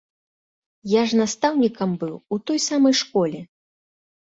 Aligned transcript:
Я 0.93 1.03
ж 1.11 1.21
настаўнікам 1.21 1.95
быў 2.07 2.15
у 2.17 2.35
той 2.49 2.59
самай 2.69 2.93
школе. 3.05 3.39